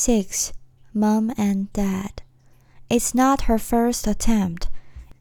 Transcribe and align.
6. 0.00 0.54
Mom 0.94 1.30
and 1.36 1.70
Dad. 1.74 2.22
It's 2.88 3.14
not 3.14 3.42
her 3.42 3.58
first 3.58 4.06
attempt. 4.06 4.70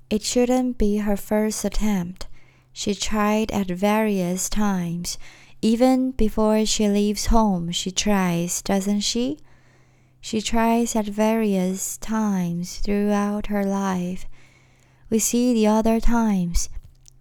It 0.09 0.24
shouldn't 0.24 0.78
be 0.78 1.00
her 1.00 1.17
first 1.17 1.66
attempt. 1.66 2.28
She 2.72 2.96
tried 2.96 3.52
at 3.52 3.68
various 3.68 4.48
times. 4.48 5.18
Even 5.62 6.12
before 6.12 6.66
she 6.66 6.88
leaves 6.88 7.26
home, 7.26 7.72
she 7.72 7.92
tries, 7.92 8.62
doesn't 8.62 9.02
she? 9.02 9.39
She 10.21 10.39
tries 10.39 10.96
at 10.96 11.07
various 11.07 11.98
times 11.98 12.77
throughout 12.77 13.48
her 13.48 13.66
life. 13.66 14.27
We 15.09 15.20
see 15.20 15.54
the 15.54 15.68
other 15.68 16.00
times. 16.00 16.70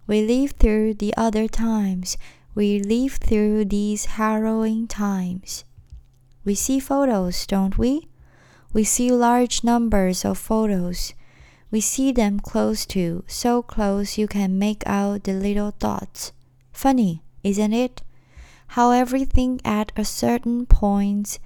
We 0.07 0.21
live 0.21 0.51
through 0.51 0.93
the 0.93 1.13
other 1.17 1.49
times. 1.49 2.15
We 2.55 2.79
live 2.79 3.15
through 3.15 3.65
these 3.65 4.15
harrowing 4.15 4.87
times. 4.87 5.65
We 6.49 6.55
see 6.55 6.79
photos, 6.79 7.45
don't 7.45 7.77
we? 7.77 8.07
We 8.73 8.83
see 8.83 9.11
large 9.11 9.63
numbers 9.63 10.25
of 10.25 10.39
photos. 10.39 11.13
We 11.69 11.79
see 11.79 12.11
them 12.11 12.39
close 12.39 12.87
to, 12.87 13.23
so 13.27 13.61
close 13.61 14.17
you 14.17 14.27
can 14.27 14.57
make 14.57 14.81
out 14.87 15.25
the 15.25 15.33
little 15.33 15.75
dots. 15.77 16.31
Funny, 16.71 17.21
isn't 17.43 17.73
it? 17.73 18.01
How 18.69 18.89
everything 18.89 19.61
at 19.63 19.91
a 19.95 20.03
certain 20.03 20.65
point 20.65 21.37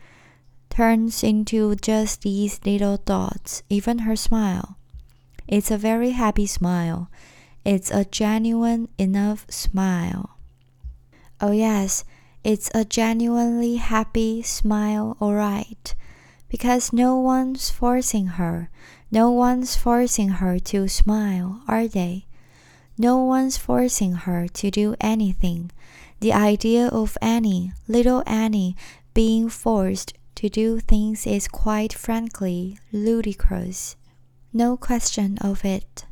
turns 0.70 1.22
into 1.22 1.76
just 1.76 2.22
these 2.22 2.62
little 2.64 2.95
dots, 2.95 3.62
even 3.70 4.08
her 4.08 4.16
smile. 4.16 4.78
It's 5.50 5.70
a 5.70 5.78
very 5.78 6.12
happy 6.12 6.45
smile. 6.45 7.12
It's 7.66 7.92
a 7.92 8.06
genuine 8.06 8.88
enough 8.98 9.45
smile. 9.50 10.38
Oh, 11.42 11.52
yes, 11.52 12.06
it's 12.44 12.70
a 12.74 12.84
genuinely 12.84 13.78
happy 13.78 14.42
smile, 14.42 15.18
alright. 15.22 15.96
Because 16.50 16.94
no 16.94 17.18
one's 17.18 17.70
forcing 17.70 18.28
her. 18.40 18.70
No 19.12 19.32
one's 19.32 19.76
forcing 19.76 20.30
her 20.30 20.59
to 20.59 20.88
smile, 20.88 21.62
are 21.67 21.88
they? 21.88 22.26
No 22.98 23.23
one's 23.23 23.58
forcing 23.58 24.14
her 24.14 24.48
to 24.50 24.70
do 24.70 24.95
anything. 25.00 25.72
The 26.20 26.34
idea 26.34 26.88
of 26.88 27.17
Annie, 27.22 27.73
little 27.88 28.23
Annie, 28.28 28.76
being 29.14 29.50
forced 29.50 30.14
to 30.36 30.50
do 30.50 30.80
things 30.80 31.26
is 31.26 31.48
quite 31.48 31.94
frankly 31.94 32.78
ludicrous. 32.92 33.95
No 34.52 34.78
question 34.78 35.38
of 35.39 35.64
it. 35.66 36.06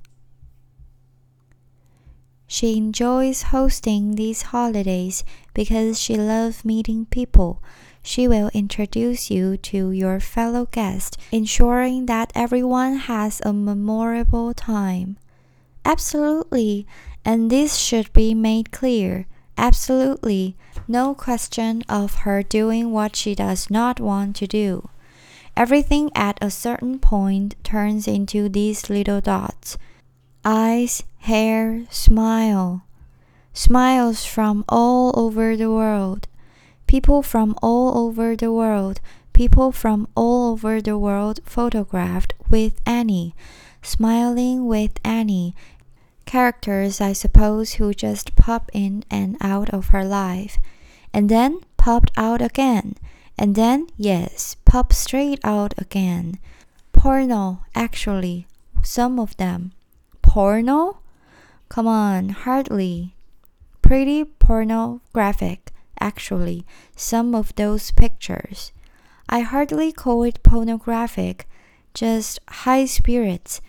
She 2.51 2.75
enjoys 2.75 3.43
hosting 3.43 4.15
these 4.15 4.41
holidays 4.51 5.23
because 5.53 5.97
she 5.97 6.17
loves 6.17 6.65
meeting 6.65 7.05
people. 7.05 7.63
She 8.03 8.27
will 8.27 8.51
introduce 8.53 9.31
you 9.31 9.55
to 9.71 9.91
your 9.91 10.19
fellow 10.19 10.65
guests, 10.65 11.17
ensuring 11.31 12.07
that 12.07 12.33
everyone 12.35 12.97
has 13.07 13.41
a 13.45 13.53
memorable 13.53 14.53
time. 14.53 15.15
Absolutely, 15.85 16.85
and 17.23 17.49
this 17.49 17.77
should 17.77 18.11
be 18.11 18.33
made 18.33 18.71
clear. 18.71 19.27
Absolutely, 19.57 20.57
no 20.89 21.15
question 21.15 21.83
of 21.87 22.27
her 22.27 22.43
doing 22.43 22.91
what 22.91 23.15
she 23.15 23.33
does 23.33 23.69
not 23.69 24.01
want 24.01 24.35
to 24.35 24.45
do. 24.45 24.89
Everything 25.55 26.11
at 26.15 26.37
a 26.41 26.51
certain 26.51 26.99
point 26.99 27.55
turns 27.63 28.09
into 28.09 28.49
these 28.49 28.89
little 28.89 29.21
dots 29.21 29.77
eyes, 30.43 31.03
hair, 31.21 31.85
smile. 31.89 32.83
Smiles 33.53 34.25
from 34.25 34.63
all 34.67 35.11
over 35.19 35.55
the 35.55 35.71
world. 35.71 36.27
People 36.87 37.21
from 37.21 37.55
all 37.61 37.97
over 37.97 38.35
the 38.35 38.51
world. 38.51 38.99
People 39.33 39.71
from 39.71 40.07
all 40.15 40.51
over 40.51 40.81
the 40.81 40.97
world 40.97 41.39
photographed 41.45 42.33
with 42.49 42.81
Annie, 42.85 43.33
smiling 43.81 44.67
with 44.67 44.99
Annie, 45.03 45.55
characters, 46.25 46.99
I 47.01 47.13
suppose, 47.13 47.73
who 47.73 47.93
just 47.93 48.35
pop 48.35 48.69
in 48.73 49.03
and 49.09 49.37
out 49.41 49.69
of 49.69 49.87
her 49.87 50.03
life, 50.03 50.57
and 51.13 51.29
then 51.29 51.59
popped 51.77 52.11
out 52.17 52.41
again, 52.41 52.95
and 53.37 53.55
then, 53.55 53.87
yes, 53.97 54.55
pop 54.65 54.93
straight 54.93 55.39
out 55.43 55.73
again. 55.77 56.37
Porno, 56.93 57.63
actually, 57.73 58.47
some 58.83 59.19
of 59.19 59.35
them. 59.37 59.71
Porno? 60.21 61.00
Come 61.71 61.87
on, 61.87 62.29
hardly. 62.43 63.15
Pretty 63.81 64.25
pornographic, 64.25 65.71
actually, 66.01 66.65
some 66.97 67.33
of 67.33 67.55
those 67.55 67.91
pictures. 67.91 68.73
I 69.29 69.39
hardly 69.39 69.93
call 69.93 70.23
it 70.23 70.43
pornographic, 70.43 71.47
just 71.93 72.39
high 72.49 72.83
spirits 72.83 73.61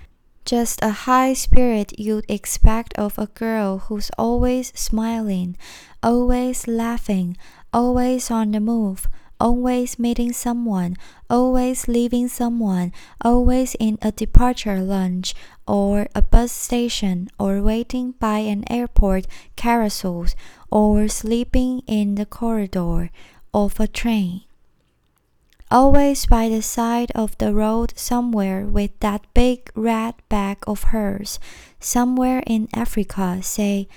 just 0.44 0.82
a 0.82 1.06
high 1.06 1.32
spirit 1.34 1.96
you'd 1.98 2.26
expect 2.28 2.92
of 2.98 3.16
a 3.16 3.28
girl 3.28 3.78
who's 3.86 4.10
always 4.18 4.72
smiling, 4.74 5.56
always 6.02 6.66
laughing, 6.66 7.36
always 7.72 8.28
on 8.28 8.50
the 8.50 8.58
move, 8.58 9.06
always 9.42 9.98
meeting 9.98 10.32
someone, 10.32 10.96
always 11.28 11.88
leaving 11.88 12.28
someone, 12.28 12.92
always 13.20 13.74
in 13.80 13.98
a 14.00 14.12
departure 14.12 14.78
lounge 14.78 15.34
or 15.66 16.06
a 16.14 16.22
bus 16.22 16.52
station 16.52 17.26
or 17.40 17.60
waiting 17.60 18.12
by 18.20 18.38
an 18.38 18.62
airport 18.70 19.26
carousel 19.56 20.26
or 20.70 21.08
sleeping 21.08 21.82
in 21.88 22.14
the 22.14 22.24
corridor 22.24 23.10
of 23.52 23.80
a 23.80 23.88
train. 23.88 24.42
Always 25.72 26.26
by 26.26 26.48
the 26.48 26.62
side 26.62 27.10
of 27.16 27.36
the 27.38 27.52
road 27.52 27.94
somewhere 27.96 28.64
with 28.64 28.92
that 29.00 29.26
big 29.34 29.70
red 29.74 30.14
bag 30.28 30.58
of 30.68 30.94
hers, 30.94 31.40
somewhere 31.80 32.44
in 32.46 32.68
Africa, 32.72 33.42
say, 33.42 33.88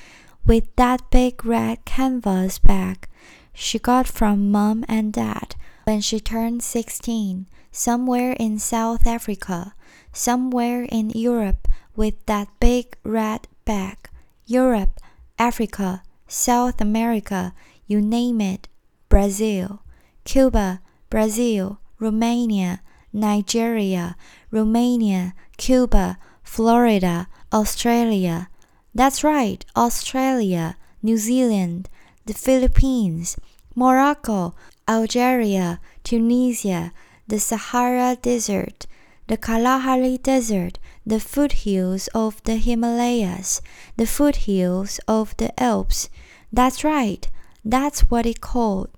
with 0.44 0.76
that 0.76 1.12
big 1.12 1.46
red 1.46 1.86
canvas 1.86 2.58
bag 2.58 3.08
she 3.56 3.80
got 3.80 4.06
from 4.06 4.52
mom 4.52 4.84
and 4.88 5.14
dad 5.14 5.56
when 5.86 6.02
she 6.02 6.20
turned 6.20 6.62
16, 6.62 7.48
somewhere 7.72 8.34
in 8.34 8.60
South 8.60 9.08
Africa, 9.08 9.74
somewhere 10.12 10.84
in 10.84 11.10
Europe 11.12 11.68
with 11.96 12.14
that 12.26 12.50
big 12.60 12.98
red 13.04 13.48
bag. 13.64 14.10
Europe, 14.46 15.00
Africa, 15.40 16.04
South 16.28 16.82
America, 16.82 17.54
you 17.88 18.02
name 18.02 18.42
it, 18.42 18.68
Brazil, 19.10 19.82
Cuba, 20.26 20.82
Brazil, 21.10 21.80
Romania, 22.00 22.82
Nigeria, 23.14 24.18
Romania, 24.52 25.34
Cuba, 25.58 26.18
Florida, 26.44 27.28
Australia. 27.54 28.50
That's 28.94 29.24
right, 29.24 29.64
Australia, 29.76 30.78
New 31.02 31.18
Zealand, 31.18 31.90
the 32.26 32.34
Philippines, 32.34 33.38
Morocco, 33.76 34.56
Algeria, 34.88 35.80
Tunisia, 36.04 36.92
the 37.28 37.40
Sahara 37.40 38.18
Desert, 38.22 38.88
the 39.28 39.38
Kalahari 39.38 40.18
Desert, 40.18 40.80
the 41.06 41.20
foothills 41.20 42.08
of 42.14 42.42
the 42.44 42.58
Himalayas, 42.58 43.62
the 43.98 44.06
foothills 44.08 45.00
of 45.08 45.36
the 45.38 45.52
Alps. 45.62 46.10
That's 46.52 46.84
right, 46.84 47.28
that's 47.64 48.02
what 48.02 48.26
it 48.26 48.42
called, 48.42 48.90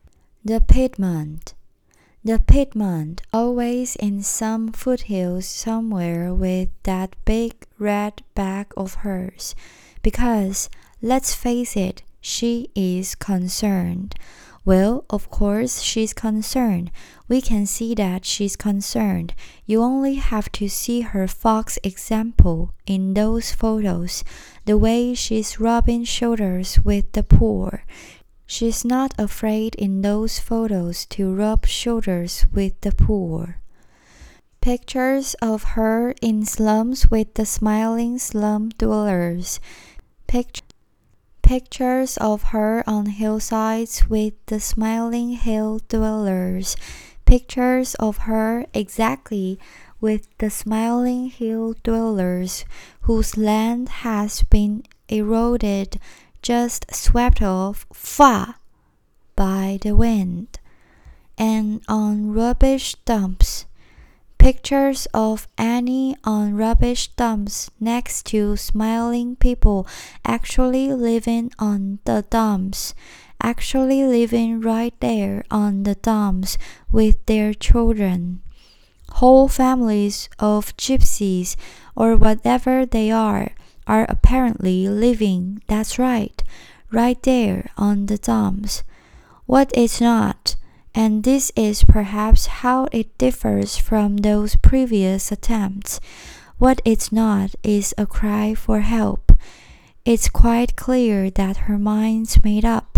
the 0.44 0.61
Piedmont. 0.61 1.53
The 2.23 2.39
Piedmont, 2.39 3.21
always 3.31 3.95
in 3.95 4.21
some 4.21 4.73
foothills 4.73 5.45
somewhere 5.45 6.33
with 6.33 6.69
that 6.83 7.15
big 7.23 7.53
red 7.79 8.21
bag 8.35 8.67
of 8.75 8.95
hers. 8.95 9.55
Because, 10.01 10.69
let's 11.01 11.33
face 11.33 11.77
it, 11.77 12.03
she 12.27 12.69
is 12.75 13.15
concerned. 13.15 14.13
Well, 14.65 15.05
of 15.09 15.29
course, 15.31 15.81
she's 15.81 16.11
concerned. 16.11 16.91
We 17.29 17.39
can 17.39 17.65
see 17.65 17.95
that 17.95 18.25
she's 18.25 18.57
concerned. 18.57 19.33
You 19.65 19.81
only 19.81 20.15
have 20.15 20.51
to 20.59 20.68
see 20.68 21.01
her 21.01 21.25
fox 21.29 21.79
example 21.85 22.74
in 22.85 23.13
those 23.13 23.53
photos, 23.53 24.25
the 24.65 24.77
way 24.77 25.13
she's 25.13 25.57
rubbing 25.57 26.03
shoulders 26.03 26.79
with 26.83 27.09
the 27.13 27.24
poor. 27.24 27.85
She's 28.45 28.83
not 28.83 29.13
afraid 29.18 29.75
in 29.75 30.01
those 30.01 30.38
photos 30.38 31.06
to 31.15 31.33
rub 31.33 31.65
shoulders 31.65 32.45
with 32.51 32.80
the 32.81 32.91
poor. 32.91 33.62
Pictures 34.59 35.33
of 35.41 35.80
her 35.80 36.13
in 36.21 36.44
slums 36.44 37.09
with 37.09 37.35
the 37.35 37.45
smiling 37.45 38.19
slum 38.19 38.69
dwellers. 38.77 39.62
Pict- 40.27 40.67
pictures 41.47 42.17
of 42.17 42.51
her 42.51 42.83
on 42.85 43.05
hillsides 43.05 44.09
with 44.09 44.33
the 44.47 44.59
smiling 44.59 45.29
hill 45.29 45.79
dwellers. 45.88 46.75
Pictures 47.23 47.95
of 47.95 48.27
her 48.27 48.65
exactly 48.73 49.57
with 50.01 50.27
the 50.39 50.49
smiling 50.49 51.29
hill 51.29 51.73
dwellers 51.83 52.65
whose 53.03 53.38
land 53.38 53.88
has 54.03 54.44
been 54.44 54.83
eroded 55.07 56.01
just 56.41 56.94
swept 56.94 57.41
off 57.41 57.85
far 57.94 58.55
by 59.38 59.79
the 59.81 59.95
wind. 59.95 60.59
and 61.38 61.79
on 61.88 62.33
rubbish 62.33 62.95
dumps. 63.05 63.67
Pictures 64.38 65.07
of 65.13 65.48
Annie 65.57 66.16
on 66.24 66.56
rubbish 66.56 67.10
dumps 67.10 67.69
next 67.80 68.25
to 68.28 68.56
smiling 68.56 69.36
people 69.36 69.86
actually 70.24 70.94
living 70.94 71.51
on 71.60 72.00
the 72.06 72.24
dumps, 72.30 72.94
actually 73.42 74.04
living 74.04 74.62
right 74.62 74.94
there 75.00 75.44
on 75.51 75.84
the 75.84 75.95
dumps 75.95 76.57
with 76.92 77.25
their 77.25 77.54
children. 77.54 78.42
Whole 79.13 79.48
families 79.48 80.30
of 80.40 80.75
gypsies, 80.78 81.56
or 81.95 82.16
whatever 82.16 82.86
they 82.86 83.10
are, 83.12 83.51
are 83.88 84.06
apparently 84.07 84.88
living, 84.88 85.62
that's 85.68 85.98
right, 85.98 86.42
right 86.92 87.22
there 87.24 87.69
on 87.78 88.06
the 88.06 88.18
dumps. 88.18 88.83
What 89.45 89.75
is 89.75 90.00
not, 90.00 90.56
and 90.97 91.23
this 91.23 91.51
is 91.55 91.83
perhaps 91.83 92.47
how 92.47 92.88
it 92.91 93.15
differs 93.19 93.77
from 93.77 94.17
those 94.17 94.55
previous 94.55 95.31
attempts. 95.31 95.99
What 96.57 96.81
it's 96.83 97.11
not 97.11 97.53
is 97.61 97.94
a 97.99 98.07
cry 98.07 98.55
for 98.55 98.79
help. 98.79 99.31
It's 100.05 100.27
quite 100.27 100.75
clear 100.75 101.29
that 101.29 101.69
her 101.69 101.77
mind's 101.77 102.44
made 102.44 102.65
up. 102.65 102.97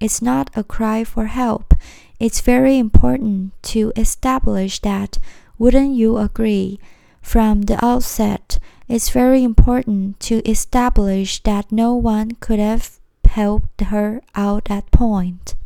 It's 0.00 0.22
not 0.22 0.48
a 0.56 0.64
cry 0.64 1.04
for 1.04 1.26
help. 1.26 1.74
It's 2.18 2.40
very 2.40 2.78
important 2.78 3.52
to 3.74 3.92
establish 3.94 4.80
that, 4.80 5.18
wouldn't 5.58 5.94
you 5.94 6.16
agree? 6.16 6.80
From 7.20 7.62
the 7.62 7.76
outset, 7.84 8.58
it's 8.88 9.10
very 9.10 9.44
important 9.44 10.18
to 10.20 10.40
establish 10.48 11.42
that 11.42 11.70
no 11.70 11.94
one 11.94 12.30
could 12.40 12.58
have 12.58 12.98
helped 13.26 13.82
her 13.82 14.22
out 14.34 14.70
at 14.70 14.86
that 14.86 14.90
point. 14.92 15.56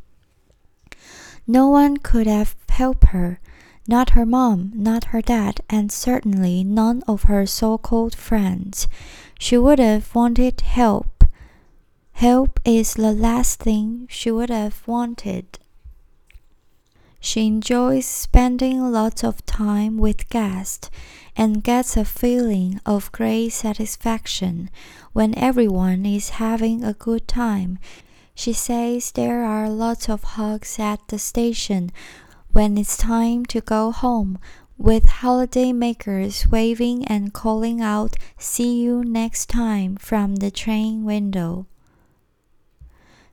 No 1.50 1.71
one 1.71 1.97
could 1.97 2.27
have 2.27 2.55
helped 2.69 3.05
her, 3.06 3.41
not 3.87 4.11
her 4.11 4.27
mom, 4.27 4.71
not 4.75 5.05
her 5.17 5.23
dad, 5.23 5.62
and 5.71 5.91
certainly 5.91 6.62
none 6.62 7.03
of 7.09 7.23
her 7.23 7.47
so 7.47 7.79
called 7.79 8.15
friends. 8.15 8.87
She 9.39 9.56
would 9.56 9.79
have 9.79 10.15
wanted 10.15 10.61
help. 10.61 11.25
Help 12.12 12.61
is 12.67 12.95
the 12.95 13.12
last 13.12 13.61
thing 13.61 14.06
she 14.11 14.31
would 14.31 14.50
have 14.50 14.87
wanted. 14.87 15.59
She 17.19 17.47
enjoys 17.47 18.05
spending 18.05 18.93
lots 18.93 19.25
of 19.25 19.45
time 19.47 19.97
with 19.97 20.29
guests 20.29 20.91
and 21.35 21.65
gets 21.65 21.97
a 21.97 22.05
feeling 22.05 22.79
of 22.85 23.11
great 23.11 23.55
satisfaction 23.55 24.69
when 25.15 25.35
everyone 25.39 26.05
is 26.05 26.29
having 26.37 26.85
a 26.85 26.93
good 26.93 27.27
time. 27.27 27.79
She 28.38 28.52
says 28.52 29.11
there 29.11 29.43
are 29.43 29.69
lots 29.69 30.08
of 30.08 30.23
hugs 30.23 30.79
at 30.79 31.00
the 31.08 31.19
station 31.19 31.90
when 32.52 32.79
it's 32.79 32.96
time 32.96 33.44
to 33.46 33.61
go 33.61 33.90
home, 33.90 34.38
with 34.76 35.06
holiday 35.06 35.73
makers 35.73 36.46
waving 36.46 37.05
and 37.06 37.35
calling 37.35 37.81
out, 37.81 38.14
See 38.38 38.81
you 38.81 39.02
next 39.02 39.46
time 39.49 39.96
from 39.96 40.37
the 40.37 40.52
train 40.52 41.05
window. 41.05 41.67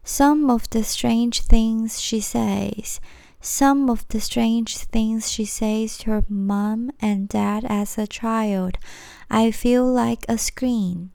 Some 0.03 0.49
of 0.49 0.67
the 0.71 0.83
strange 0.83 1.41
things 1.41 2.01
she 2.01 2.19
says, 2.19 2.99
some 3.39 3.91
of 3.91 4.07
the 4.07 4.19
strange 4.19 4.75
things 4.75 5.31
she 5.31 5.45
says 5.45 5.99
to 5.99 6.09
her 6.09 6.25
mom 6.27 6.89
and 6.99 7.29
dad 7.29 7.63
as 7.69 7.99
a 7.99 8.07
child, 8.07 8.79
I 9.29 9.51
feel 9.51 9.85
like 9.85 10.25
a 10.27 10.39
screen. 10.39 11.11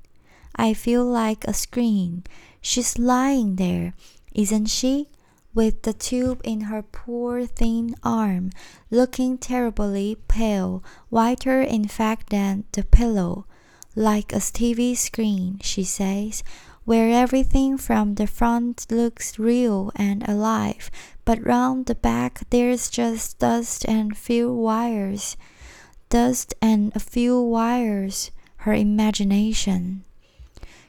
I 0.57 0.75
feel 0.75 1.05
like 1.05 1.45
a 1.45 1.55
screen. 1.55 2.25
She's 2.61 2.99
lying 2.99 3.57
there, 3.57 3.95
isn't 4.35 4.67
she? 4.67 5.09
With 5.55 5.83
the 5.83 5.93
tube 5.93 6.41
in 6.45 6.63
her 6.63 6.83
poor 6.83 7.47
thin 7.47 7.95
arm, 8.05 8.51
looking 8.91 9.39
terribly 9.39 10.17
pale, 10.29 10.85
whiter 11.09 11.61
in 11.61 11.89
fact 11.89 12.31
than 12.31 12.65
the 12.73 12.85
pillow. 12.85 13.47
Like 13.97 14.33
a 14.33 14.37
TV 14.37 14.97
screen, 14.97 15.59
she 15.63 15.83
says, 15.83 16.45
where 16.85 17.11
everything 17.11 17.77
from 17.77 18.15
the 18.15 18.27
front 18.27 18.87
looks 18.91 19.39
real 19.39 19.93
and 19.97 20.29
alive, 20.29 20.91
but 21.25 21.45
round 21.45 21.87
the 21.87 21.95
back 21.95 22.41
there's 22.51 22.89
just 22.89 23.39
dust 23.39 23.85
and 23.87 24.17
few 24.17 24.53
wires. 24.53 25.37
Dust 26.09 26.55
and 26.63 26.91
a 26.95 27.01
few 27.01 27.41
wires, 27.41 28.31
her 28.59 28.75
imagination. 28.75 30.05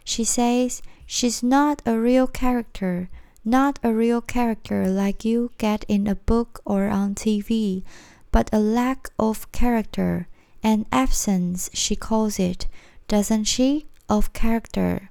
She 0.04 0.24
says 0.24 0.82
She's 1.06 1.44
not 1.44 1.82
a 1.86 2.00
real 2.00 2.26
character, 2.26 3.10
not 3.44 3.80
a 3.84 3.94
real 3.94 4.22
character 4.22 4.88
like 4.88 5.26
you 5.26 5.52
get 5.58 5.84
in 5.90 6.08
a 6.08 6.16
book 6.16 6.62
or 6.64 6.88
on 6.88 7.16
TV, 7.16 7.84
but 8.32 8.50
a 8.54 8.60
lack 8.60 9.10
of 9.20 9.52
character, 9.52 10.28
an 10.64 10.86
absence, 10.92 11.70
she 11.74 11.96
calls 11.98 12.40
it, 12.40 12.68
doesn't 13.08 13.44
she, 13.44 13.88
of 14.08 14.32
character? 14.32 15.10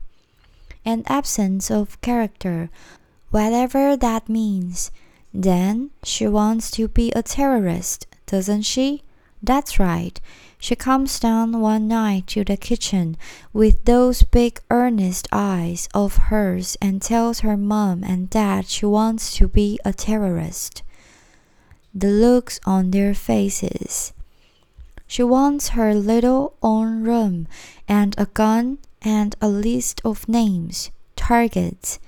An 0.87 1.03
absence 1.07 1.71
of 1.71 2.01
character, 2.01 2.71
whatever 3.31 3.97
that 3.97 4.29
means. 4.29 4.91
Then 5.35 5.91
she 6.03 6.27
wants 6.27 6.71
to 6.73 6.89
be 6.89 7.13
a 7.13 7.23
terrorist, 7.23 8.07
doesn't 8.27 8.63
she? 8.63 9.03
That's 9.43 9.79
right. 9.79 10.21
She 10.59 10.77
comes 10.77 11.19
down 11.19 11.61
one 11.61 11.89
night 11.89 12.27
to 12.29 12.45
the 12.45 12.57
kitchen 12.57 13.17
with 13.53 13.85
those 13.87 14.23
big 14.23 14.61
earnest 14.71 15.27
eyes 15.33 15.89
of 15.95 16.29
hers 16.29 16.77
and 16.83 17.01
tells 17.01 17.41
her 17.41 17.57
mom 17.57 18.05
and 18.05 18.29
dad 18.29 18.67
she 18.67 18.85
wants 18.85 19.35
to 19.37 19.49
be 19.49 19.79
a 19.85 19.95
terrorist. 19.95 20.83
The 21.95 22.11
looks 22.11 22.61
on 22.67 22.91
their 22.91 23.15
faces. 23.15 24.13
She 25.07 25.23
wants 25.23 25.71
her 25.71 25.95
little 25.95 26.55
own 26.63 27.03
room 27.03 27.49
and 27.89 28.15
a 28.19 28.27
gun 28.27 28.79
and 29.03 29.35
a 29.41 29.49
list 29.49 30.01
of 30.05 30.29
names, 30.29 30.91
targets, 31.17 31.99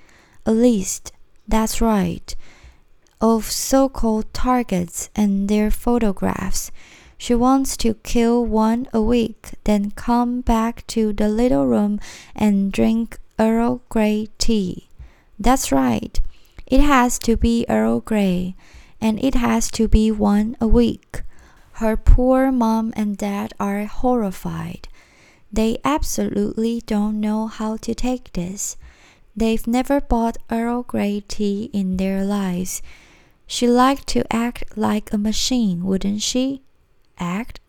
a 0.44 0.52
list, 0.52 1.11
that's 1.49 1.81
right, 1.81 2.34
of 3.20 3.50
so 3.50 3.88
called 3.88 4.32
targets 4.32 5.11
and 5.17 5.49
their 5.49 5.70
photographs. 5.70 6.70
She 7.22 7.36
wants 7.36 7.76
to 7.76 7.94
kill 8.02 8.44
one 8.44 8.88
a 8.92 9.00
week, 9.00 9.50
then 9.62 9.92
come 9.92 10.40
back 10.40 10.84
to 10.88 11.12
the 11.12 11.28
little 11.28 11.69
room 11.69 12.00
and 12.34 12.72
drink 12.72 13.16
Earl 13.38 13.80
Grey 13.88 14.26
tea. 14.38 14.88
That's 15.38 15.70
right. 15.70 16.20
It 16.66 16.80
has 16.80 17.20
to 17.20 17.36
be 17.36 17.64
Earl 17.69 18.00
Grey, 18.00 18.56
and 19.00 19.22
it 19.22 19.36
has 19.36 19.70
to 19.70 19.86
be 19.86 20.10
one 20.10 20.56
a 20.60 20.66
week. 20.66 21.22
Her 21.74 21.96
poor 21.96 22.50
mom 22.50 22.92
and 22.96 23.16
dad 23.16 23.52
are 23.60 23.84
horrified. 23.84 24.88
They 25.52 25.79
absolutely 25.84 26.82
don't 26.86 27.20
know 27.20 27.46
how 27.46 27.76
to 27.86 27.94
take 27.94 28.32
this. 28.32 28.76
They've 29.36 29.64
never 29.69 30.00
bought 30.00 30.38
Earl 30.50 30.82
Grey 30.82 31.22
tea 31.29 31.70
in 31.72 31.98
their 31.98 32.24
lives. 32.24 32.82
She 33.46 33.69
liked 33.69 34.08
to 34.08 34.26
act 34.34 34.76
like 34.76 35.12
a 35.12 35.19
machine, 35.19 35.84
wouldn't 35.84 36.22
she? 36.22 36.62
Act. 37.22 37.60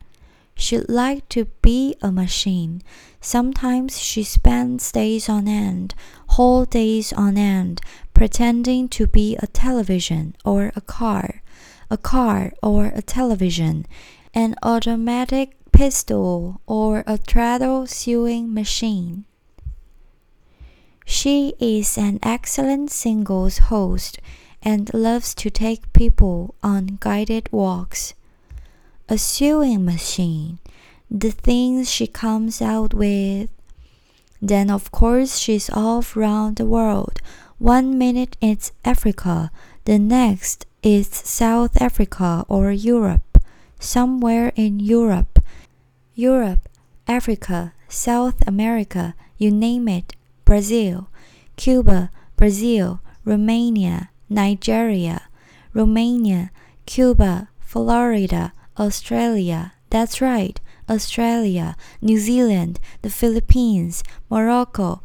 She'd 0.55 0.89
like 0.89 1.29
to 1.29 1.45
be 1.61 1.95
a 2.01 2.11
machine. 2.11 2.81
Sometimes 3.21 3.99
she 3.99 4.23
spends 4.23 4.91
days 4.91 5.29
on 5.29 5.47
end, 5.47 5.95
whole 6.35 6.65
days 6.65 7.13
on 7.13 7.37
end, 7.37 7.81
pretending 8.13 8.89
to 8.89 9.07
be 9.07 9.35
a 9.37 9.47
television 9.47 10.35
or 10.43 10.71
a 10.75 10.81
car, 10.81 11.41
a 11.89 11.97
car 11.97 12.53
or 12.61 12.91
a 12.95 13.01
television, 13.01 13.85
an 14.33 14.55
automatic 14.63 15.55
pistol 15.71 16.61
or 16.65 17.03
a 17.07 17.17
treadle 17.17 17.87
sewing 17.87 18.53
machine. 18.53 19.25
She 21.05 21.53
is 21.59 21.97
an 21.97 22.19
excellent 22.23 22.91
singles 22.91 23.57
host 23.69 24.19
and 24.61 24.93
loves 24.93 25.35
to 25.35 25.49
take 25.49 25.91
people 25.93 26.55
on 26.63 26.97
guided 27.01 27.51
walks 27.51 28.13
a 29.13 29.17
sewing 29.19 29.85
machine, 29.85 30.57
the 31.07 31.29
things 31.29 31.87
she 31.87 32.07
comes 32.07 32.63
out 32.63 32.95
with. 32.95 33.47
Then, 34.41 34.71
of 34.71 34.89
course, 34.89 35.37
she's 35.37 35.69
off 35.69 36.17
round 36.17 36.55
the 36.55 36.65
world. 36.65 37.21
One 37.59 37.95
minute 37.99 38.35
it's 38.41 38.71
Africa, 38.83 39.51
the 39.85 39.99
next 39.99 40.65
it's 40.81 41.29
South 41.29 41.79
Africa 41.79 42.43
or 42.49 42.71
Europe, 42.71 43.37
somewhere 43.79 44.51
in 44.55 44.79
Europe. 44.79 45.37
Europe, 46.15 46.67
Africa, 47.07 47.73
South 47.87 48.41
America, 48.47 49.13
you 49.37 49.51
name 49.51 49.87
it, 49.87 50.15
Brazil, 50.43 51.07
Cuba, 51.55 52.09
Brazil, 52.35 52.99
Romania, 53.25 54.09
Nigeria, 54.27 55.29
Romania, 55.71 56.49
Cuba, 56.87 57.49
Florida, 57.59 58.53
Australia, 58.77 59.73
that's 59.89 60.21
right, 60.21 60.59
Australia, 60.89 61.75
New 62.01 62.17
Zealand, 62.17 62.79
the 63.01 63.09
Philippines, 63.09 64.03
Morocco, 64.29 65.01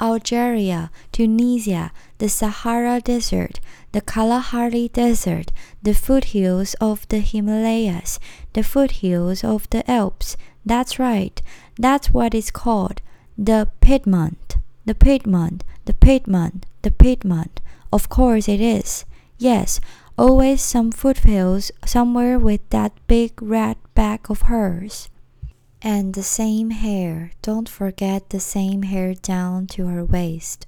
Algeria, 0.00 0.90
Tunisia, 1.10 1.90
the 2.18 2.28
Sahara 2.28 3.00
Desert, 3.00 3.58
the 3.92 4.00
Kalahari 4.00 4.88
Desert, 4.88 5.50
the 5.82 5.94
foothills 5.94 6.74
of 6.80 7.06
the 7.08 7.18
Himalayas, 7.18 8.20
the 8.52 8.62
foothills 8.62 9.42
of 9.42 9.68
the 9.70 9.88
Alps. 9.90 10.36
That's 10.64 10.98
right, 10.98 11.42
that's 11.76 12.10
what 12.10 12.34
it's 12.34 12.50
called. 12.52 13.02
The 13.36 13.68
Piedmont, 13.80 14.58
the 14.84 14.94
Piedmont, 14.94 15.64
the 15.84 15.94
Piedmont, 15.94 16.66
the 16.82 16.90
Piedmont. 16.90 17.60
Of 17.92 18.08
course 18.08 18.48
it 18.48 18.60
is. 18.60 19.04
Yes, 19.38 19.80
always 20.18 20.60
some 20.60 20.90
foothills 20.90 21.70
somewhere 21.86 22.38
with 22.38 22.60
that 22.70 22.92
big 23.06 23.40
red 23.40 23.76
back 23.94 24.28
of 24.28 24.42
hers. 24.42 25.08
And 25.80 26.12
the 26.14 26.24
same 26.24 26.70
hair, 26.70 27.30
don't 27.40 27.68
forget 27.68 28.30
the 28.30 28.40
same 28.40 28.82
hair 28.82 29.14
down 29.14 29.68
to 29.68 29.86
her 29.86 30.04
waist. 30.04 30.66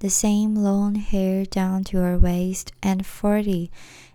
The 0.00 0.10
same 0.10 0.56
long 0.56 0.96
hair 0.96 1.44
down 1.44 1.84
to 1.84 1.98
her 1.98 2.18
waist 2.18 2.72
and 2.82 3.06
forty 3.06 3.70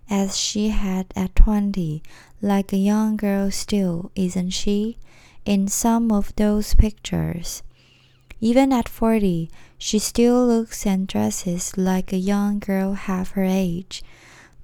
as 0.10 0.38
she 0.38 0.70
had 0.70 1.08
at 1.16 1.36
twenty, 1.36 2.04
like 2.42 2.74
a 2.74 2.78
young 2.78 3.16
girl 3.16 3.50
still, 3.52 4.12
isn't 4.14 4.52
she? 4.52 4.98
In 5.46 5.70
some 5.70 6.12
of 6.12 6.36
those 6.36 6.76
pictures. 6.76 7.64
Even 8.42 8.74
at 8.74 8.90
forty, 8.90 9.50
she 9.78 10.00
still 10.00 10.46
looks 10.46 10.86
and 10.86 11.08
dresses 11.08 11.78
like 11.78 12.12
a 12.12 12.18
young 12.18 12.60
girl 12.60 12.94
half 12.94 13.32
her 13.32 13.46
age. 13.46 14.04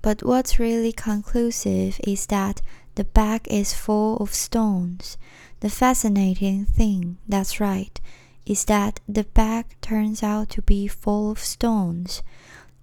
But 0.05 0.21
what's 0.21 0.59
really 0.59 0.91
conclusive 0.91 1.99
is 2.03 2.27
that 2.27 2.61
the 2.93 3.05
bag 3.05 3.47
is 3.49 3.73
full 3.73 4.17
of 4.17 4.35
stones. 4.35 5.17
The 5.61 5.69
fascinating 5.71 6.65
thing, 6.65 7.17
that's 7.27 7.59
right, 7.59 7.99
is 8.45 8.65
that 8.65 8.99
the 9.09 9.23
bag 9.23 9.65
turns 9.81 10.21
out 10.21 10.49
to 10.51 10.61
be 10.61 10.85
full 10.85 11.31
of 11.31 11.39
stones. 11.39 12.21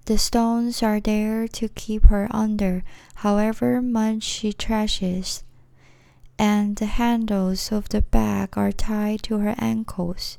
The 0.07 0.19
stones 0.19 0.83
are 0.83 0.99
there 0.99 1.47
to 1.47 1.69
keep 1.69 2.07
her 2.07 2.27
under, 2.33 2.83
however 3.15 3.81
much 3.81 4.25
she 4.25 4.53
trashes, 4.53 5.45
and 6.41 6.75
the 6.75 6.87
handles 6.87 7.71
of 7.71 7.89
the 7.91 8.03
bag 8.03 8.59
are 8.59 8.73
tied 8.73 9.23
to 9.31 9.39
her 9.39 9.55
ankles. 9.59 10.39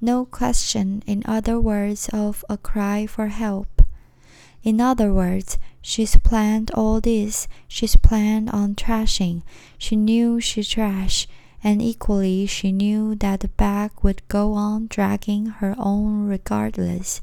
No 0.00 0.24
question, 0.24 1.02
in 1.06 1.24
other 1.26 1.60
words, 1.60 2.08
of 2.08 2.42
a 2.48 2.56
cry 2.56 3.04
for 3.04 3.26
help. 3.26 3.82
In 4.62 4.80
other 4.80 5.12
words, 5.12 5.58
she's 5.86 6.16
planned 6.16 6.68
all 6.72 7.00
this, 7.00 7.46
she's 7.68 7.94
planned 7.94 8.50
on 8.50 8.74
trashing. 8.74 9.42
She 9.78 9.94
knew 9.94 10.40
she'd 10.40 10.66
trash 10.66 11.28
and 11.62 11.80
equally 11.80 12.44
she 12.46 12.72
knew 12.72 13.14
that 13.14 13.38
the 13.40 13.48
bag 13.48 13.92
would 14.02 14.26
go 14.26 14.52
on 14.54 14.88
dragging 14.88 15.46
her 15.46 15.76
own 15.78 16.26
regardless. 16.26 17.20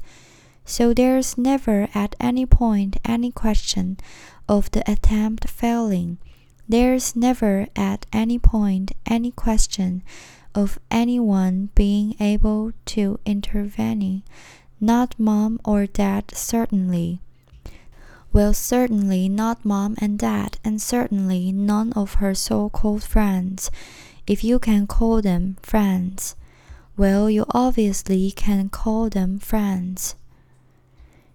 So 0.64 0.94
there's 0.94 1.36
never 1.36 1.88
at 1.94 2.16
any 2.18 2.46
point 2.46 2.96
any 3.04 3.30
question 3.30 3.98
of 4.48 4.70
the 4.70 4.82
attempt 4.90 5.46
failing. 5.50 6.16
There's 6.66 7.14
never 7.14 7.68
at 7.76 8.06
any 8.14 8.38
point 8.38 8.92
any 9.04 9.30
question 9.30 10.02
of 10.54 10.78
anyone 10.90 11.68
being 11.74 12.16
able 12.18 12.72
to 12.96 13.20
intervene. 13.26 14.22
Not 14.80 15.18
mom 15.18 15.60
or 15.66 15.86
dad, 15.86 16.32
certainly. 16.34 17.20
Well, 18.34 18.52
certainly 18.52 19.28
not 19.28 19.64
mom 19.64 19.94
and 20.00 20.18
dad, 20.18 20.58
and 20.64 20.82
certainly 20.82 21.52
none 21.52 21.92
of 21.92 22.14
her 22.14 22.34
so 22.34 22.68
called 22.68 23.04
friends 23.04 23.70
if 24.26 24.42
you 24.42 24.58
can 24.58 24.88
call 24.88 25.22
them 25.22 25.56
friends. 25.62 26.34
Well, 26.96 27.30
you 27.30 27.44
obviously 27.50 28.32
can 28.32 28.70
call 28.70 29.08
them 29.08 29.38
friends. 29.38 30.16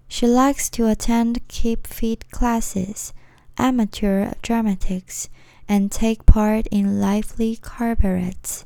She 0.10 0.28
likes 0.28 0.70
to 0.72 0.88
attend 0.88 1.48
keep 1.48 1.88
fit 1.88 2.30
classes, 2.32 3.14
amateur 3.58 4.34
dramatics, 4.42 5.30
and 5.70 5.90
take 5.90 6.26
part 6.26 6.68
in 6.68 7.00
lively 7.00 7.56
cabarets. 7.64 8.66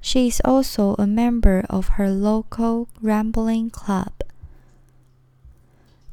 She 0.00 0.28
is 0.28 0.40
also 0.44 0.94
a 0.96 1.08
member 1.08 1.66
of 1.68 1.98
her 1.98 2.08
local 2.08 2.88
rambling 3.02 3.70
club. 3.70 4.12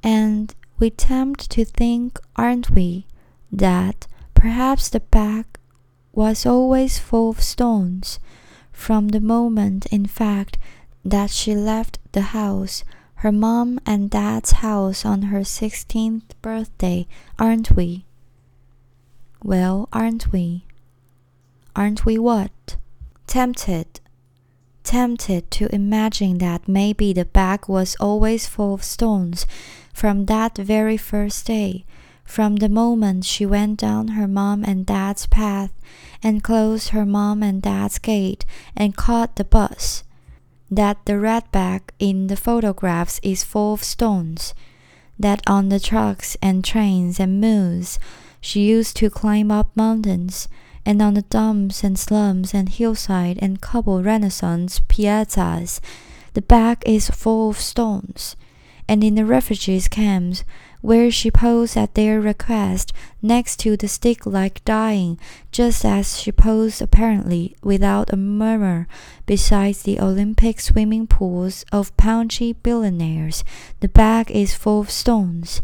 And 0.02 0.56
we 0.80 0.90
tempt 0.90 1.50
to 1.52 1.66
think, 1.66 2.20
aren't 2.36 2.70
we, 2.70 3.06
that 3.52 4.08
perhaps 4.34 4.90
the 4.90 5.00
bag 5.00 5.46
was 6.12 6.46
always 6.46 7.00
full 7.00 7.30
of 7.32 7.42
stones, 7.42 8.20
from 8.72 9.10
the 9.10 9.22
moment, 9.22 9.86
in 9.88 10.06
fact, 10.06 10.58
that 11.06 11.30
she 11.30 11.56
left 11.56 12.00
the 12.12 12.22
house, 12.22 12.84
her 13.16 13.32
mom 13.32 13.80
and 13.86 14.10
dad's 14.10 14.52
house 14.52 15.06
on 15.06 15.24
her 15.24 15.44
sixteenth 15.44 16.34
birthday, 16.42 17.08
aren't 17.40 17.72
we? 17.72 18.06
Well, 19.42 19.88
aren't 19.94 20.32
we? 20.32 20.66
Aren't 21.76 22.06
we 22.06 22.18
what? 22.18 22.78
Tempted. 23.28 24.00
Tempted 24.84 25.50
to 25.52 25.74
imagine 25.74 26.38
that 26.40 26.68
maybe 26.68 27.14
the 27.14 27.26
bag 27.26 27.68
was 27.68 27.96
always 28.00 28.48
full 28.48 28.74
of 28.74 28.84
stones 28.84 29.46
from 29.94 30.26
that 30.26 30.58
very 30.58 30.98
first 30.98 31.46
day 31.46 31.86
from 32.26 32.58
the 32.58 32.70
moment 32.70 33.26
she 33.26 33.46
went 33.46 33.80
down 33.80 34.10
her 34.10 34.28
mom 34.28 34.64
and 34.64 34.86
dad's 34.86 35.28
path 35.28 35.72
and 36.22 36.44
closed 36.44 36.90
her 36.90 37.06
mom 37.06 37.44
and 37.44 37.62
dad's 37.62 38.00
gate 38.00 38.46
and 38.76 38.96
caught 38.96 39.36
the 39.36 39.44
bus, 39.44 40.04
that 40.72 40.98
the 41.06 41.20
red 41.20 41.44
bag 41.52 41.94
in 42.00 42.28
the 42.28 42.36
photographs 42.36 43.20
is 43.22 43.44
full 43.44 43.74
of 43.74 43.84
stones, 43.84 44.54
that 45.20 45.42
on 45.48 45.70
the 45.70 45.80
trucks 45.80 46.36
and 46.42 46.64
trains 46.64 47.20
and 47.20 47.40
mules 47.40 48.00
she 48.42 48.62
used 48.62 48.96
to 48.98 49.10
climb 49.10 49.52
up 49.52 49.76
mountains, 49.76 50.48
and 50.86 51.02
on 51.02 51.14
the 51.14 51.22
dumps 51.22 51.84
and 51.84 51.98
slums 52.00 52.54
and 52.54 52.70
hillside 52.70 53.38
and 53.42 53.62
cobble 53.62 54.02
renaissance 54.02 54.80
piazzas, 54.80 55.80
the 56.34 56.42
bag 56.42 56.82
is 56.86 57.10
full 57.10 57.52
of 57.52 57.60
stones, 57.60 58.36
and 58.88 59.04
in 59.04 59.16
the 59.16 59.26
refugees' 59.26 59.88
camps 59.88 60.44
where 60.82 61.10
she 61.10 61.32
posed 61.32 61.78
at 61.78 61.94
their 61.96 62.20
request 62.20 62.92
next 63.22 63.56
to 63.58 63.78
the 63.78 63.88
stick 63.88 64.26
like 64.26 64.64
dying, 64.66 65.18
just 65.50 65.86
as 65.86 66.20
she 66.20 66.30
posed 66.30 66.82
apparently 66.82 67.56
without 67.64 68.12
a 68.12 68.18
murmur 68.18 68.86
beside 69.26 69.76
the 69.76 69.98
Olympic 69.98 70.60
swimming 70.60 71.08
pools 71.08 71.64
of 71.72 71.96
paunchy 71.96 72.52
billionaires. 72.52 73.46
The 73.80 73.88
bag 73.88 74.30
is 74.30 74.56
full 74.56 74.82
of 74.82 74.92
stones. 74.92 75.62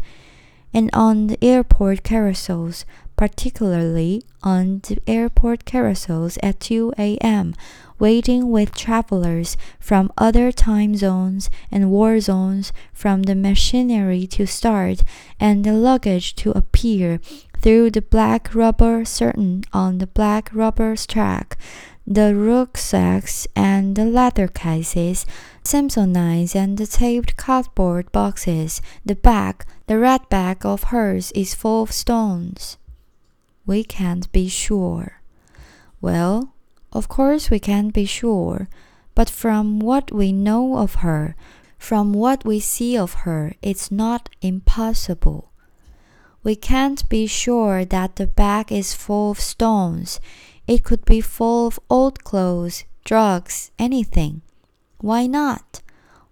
And 0.72 0.88
on 0.94 1.26
the 1.26 1.44
airport 1.44 2.02
carousels, 2.02 2.86
particularly 3.16 4.22
on 4.42 4.80
the 4.88 4.98
airport 5.06 5.66
carousels 5.66 6.38
at 6.42 6.60
2 6.60 6.94
a.m., 6.96 7.54
waiting 8.00 8.50
with 8.50 8.74
travelers 8.74 9.56
from 9.78 10.10
other 10.18 10.50
time 10.50 10.96
zones 10.96 11.48
and 11.70 11.90
war 11.90 12.18
zones 12.18 12.72
from 12.92 13.22
the 13.24 13.34
machinery 13.34 14.26
to 14.26 14.46
start 14.46 15.02
and 15.38 15.64
the 15.64 15.72
luggage 15.72 16.34
to 16.34 16.50
appear 16.52 17.20
through 17.60 17.90
the 17.90 18.02
black 18.02 18.54
rubber 18.54 19.04
curtain 19.04 19.64
on 19.72 19.98
the 19.98 20.06
black 20.06 20.50
rubber 20.52 20.96
track, 20.96 21.58
the 22.06 22.34
rucksacks 22.34 23.46
and 23.54 23.96
the 23.96 24.04
leather 24.04 24.48
cases, 24.48 25.26
Samsonite 25.62 26.56
and 26.56 26.78
the 26.78 26.86
taped 26.86 27.36
cardboard 27.36 28.10
boxes, 28.12 28.80
the 29.04 29.14
bag, 29.14 29.64
the 29.86 29.98
red 29.98 30.28
bag 30.28 30.64
of 30.64 30.84
hers 30.84 31.30
is 31.32 31.54
full 31.54 31.82
of 31.82 31.92
stones. 31.92 32.78
We 33.66 33.84
can't 33.84 34.30
be 34.32 34.48
sure. 34.48 35.20
Well, 36.00 36.54
of 36.92 37.08
course, 37.08 37.50
we 37.50 37.58
can't 37.58 37.92
be 37.92 38.04
sure, 38.04 38.68
but 39.14 39.30
from 39.30 39.78
what 39.80 40.12
we 40.12 40.32
know 40.32 40.76
of 40.76 40.96
her, 40.96 41.36
from 41.78 42.12
what 42.12 42.44
we 42.44 42.60
see 42.60 42.96
of 42.96 43.24
her, 43.24 43.54
it's 43.62 43.90
not 43.90 44.28
impossible. 44.42 45.50
We 46.42 46.56
can't 46.56 47.06
be 47.08 47.26
sure 47.26 47.84
that 47.84 48.16
the 48.16 48.26
bag 48.26 48.72
is 48.72 48.94
full 48.94 49.32
of 49.32 49.40
stones. 49.40 50.20
It 50.66 50.84
could 50.84 51.04
be 51.04 51.20
full 51.20 51.66
of 51.66 51.80
old 51.88 52.24
clothes, 52.24 52.84
drugs, 53.04 53.70
anything. 53.78 54.42
Why 55.00 55.26
not? 55.26 55.82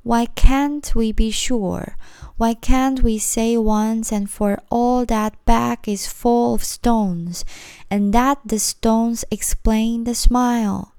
Why 0.09 0.25
can't 0.25 0.95
we 0.95 1.13
be 1.13 1.31
sure? 1.31 1.95
Why 2.39 2.55
can't 2.55 3.03
we 3.03 3.19
say 3.19 3.59
once 3.59 4.11
and 4.11 4.25
for 4.31 4.57
all 4.71 5.05
that 5.05 5.37
bag 5.45 5.87
is 5.87 6.07
full 6.07 6.55
of 6.55 6.65
stones, 6.65 7.45
and 7.91 8.15
that 8.15 8.41
the 8.43 8.59
stones 8.59 9.27
explain 9.31 10.05
the 10.05 10.15
smile? 10.15 10.95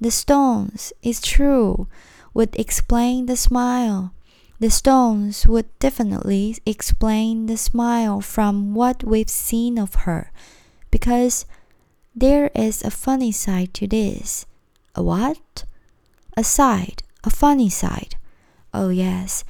The 0.00 0.10
stones, 0.10 0.92
it's 1.04 1.20
true, 1.20 1.86
would 2.34 2.58
explain 2.58 3.26
the 3.26 3.36
smile. 3.36 4.12
The 4.58 4.70
stones 4.70 5.46
would 5.46 5.70
definitely 5.78 6.58
explain 6.66 7.46
the 7.46 7.56
smile 7.56 8.20
from 8.20 8.74
what 8.74 9.04
we've 9.04 9.30
seen 9.30 9.78
of 9.78 10.02
her, 10.02 10.32
because 10.90 11.46
there 12.12 12.50
is 12.56 12.82
a 12.82 12.90
funny 12.90 13.30
side 13.30 13.72
to 13.74 13.86
this. 13.86 14.46
A 14.96 15.02
what? 15.04 15.62
A 16.36 16.42
side, 16.42 17.04
A 17.22 17.30
funny 17.30 17.70
side. 17.70 18.16
Oh, 18.72 18.90
yes, 18.90 19.44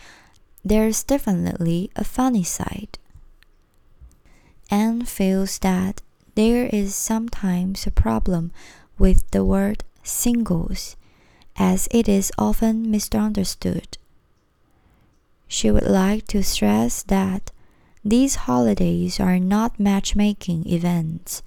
there's 0.65 1.03
definitely 1.03 1.91
a 1.97 2.05
funny 2.05 2.45
side. 2.45 2.99
Anne 4.71 5.05
feels 5.05 5.59
that 5.61 6.03
there 6.35 6.67
is 6.67 6.95
sometimes 6.95 7.87
a 7.87 7.91
problem 7.91 8.53
with 8.99 9.31
the 9.31 9.45
word 9.45 9.83
singles, 10.03 10.97
as 11.57 11.89
it 11.91 12.09
is 12.09 12.31
often 12.39 12.91
misunderstood. 12.91 13.99
She 15.49 15.71
would 15.71 15.87
like 15.89 16.27
to 16.29 16.43
stress 16.43 17.03
that 17.05 17.51
these 18.05 18.47
holidays 18.47 19.19
are 19.19 19.39
not 19.39 19.81
matchmaking 19.81 20.69
events, 20.69 21.43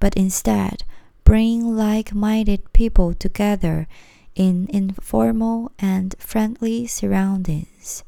but 0.00 0.14
instead 0.14 0.84
bring 1.24 1.76
like 1.76 2.14
minded 2.14 2.72
people 2.72 3.14
together 3.14 3.88
in 4.34 4.66
informal 4.70 5.70
and 5.78 6.14
friendly 6.18 6.86
surroundings, 6.86 8.04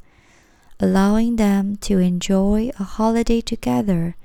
allowing 0.81 1.37
them 1.37 1.77
to 1.77 1.99
enjoy 1.99 2.71
a 2.79 2.85
holiday 2.85 3.41
together 3.41 4.17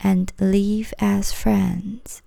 and 0.00 0.32
live 0.40 0.92
as 0.98 1.32
friends. 1.32 2.22